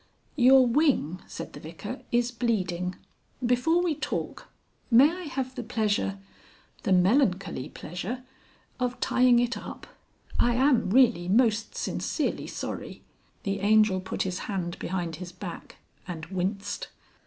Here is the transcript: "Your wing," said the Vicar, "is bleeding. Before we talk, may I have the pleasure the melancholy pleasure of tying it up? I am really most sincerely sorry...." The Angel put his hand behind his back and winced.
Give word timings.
"Your 0.35 0.65
wing," 0.65 1.21
said 1.27 1.53
the 1.53 1.59
Vicar, 1.59 2.01
"is 2.11 2.31
bleeding. 2.31 2.95
Before 3.45 3.83
we 3.83 3.93
talk, 3.93 4.47
may 4.89 5.11
I 5.11 5.21
have 5.25 5.53
the 5.53 5.61
pleasure 5.61 6.17
the 6.81 6.91
melancholy 6.91 7.69
pleasure 7.69 8.23
of 8.79 8.99
tying 8.99 9.37
it 9.37 9.55
up? 9.55 9.85
I 10.39 10.55
am 10.55 10.89
really 10.89 11.27
most 11.29 11.75
sincerely 11.75 12.47
sorry...." 12.47 13.03
The 13.43 13.59
Angel 13.59 14.01
put 14.01 14.23
his 14.23 14.39
hand 14.49 14.79
behind 14.79 15.17
his 15.17 15.31
back 15.31 15.75
and 16.07 16.25
winced. 16.25 16.87